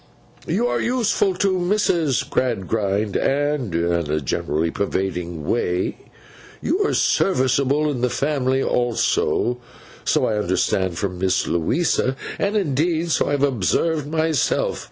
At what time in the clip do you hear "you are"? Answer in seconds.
0.47-0.81, 6.59-6.93